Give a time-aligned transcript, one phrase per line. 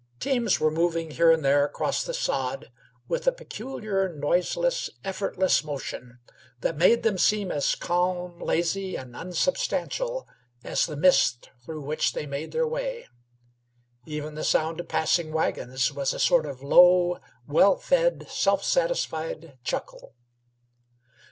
[0.19, 2.71] Teams were moving here and there across the sod,
[3.07, 6.17] with a peculiar noiseless, effortless motion,
[6.61, 10.27] that made them seem as calm, lazy, and insubstantial
[10.63, 13.05] as the mist through which they made their way;
[14.07, 19.59] even the sound of passing wagons seemed a sort of low, well fed, self satisfied
[19.63, 20.15] chuckle.